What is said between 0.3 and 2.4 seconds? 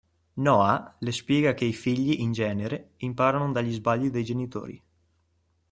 Noah le spiega che i figli in